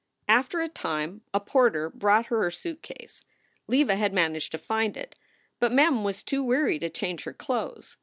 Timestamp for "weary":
6.41-6.79